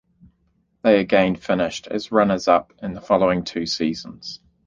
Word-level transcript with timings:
They 0.81 0.99
again 0.99 1.35
finished 1.35 1.85
as 1.85 2.11
runners-up 2.11 2.73
the 2.81 3.01
following 3.01 3.43
two 3.43 3.67
seasons. 3.67 4.39